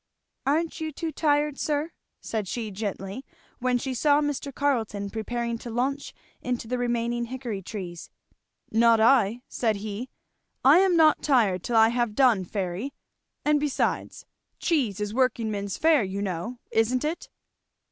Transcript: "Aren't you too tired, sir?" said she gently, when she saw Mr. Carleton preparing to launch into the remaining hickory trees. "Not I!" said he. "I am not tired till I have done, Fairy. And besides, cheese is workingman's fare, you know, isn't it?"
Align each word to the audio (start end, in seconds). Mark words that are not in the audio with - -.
"Aren't 0.47 0.81
you 0.81 0.91
too 0.91 1.11
tired, 1.11 1.59
sir?" 1.59 1.91
said 2.21 2.47
she 2.47 2.71
gently, 2.71 3.23
when 3.59 3.77
she 3.77 3.93
saw 3.93 4.19
Mr. 4.19 4.51
Carleton 4.51 5.11
preparing 5.11 5.59
to 5.59 5.69
launch 5.69 6.11
into 6.41 6.67
the 6.67 6.79
remaining 6.79 7.25
hickory 7.25 7.61
trees. 7.61 8.09
"Not 8.71 8.99
I!" 8.99 9.43
said 9.47 9.75
he. 9.75 10.09
"I 10.65 10.79
am 10.79 10.95
not 10.97 11.21
tired 11.21 11.61
till 11.61 11.75
I 11.75 11.89
have 11.89 12.15
done, 12.15 12.45
Fairy. 12.45 12.95
And 13.45 13.59
besides, 13.59 14.25
cheese 14.59 14.99
is 14.99 15.13
workingman's 15.13 15.77
fare, 15.77 16.03
you 16.03 16.23
know, 16.23 16.57
isn't 16.71 17.05
it?" 17.05 17.29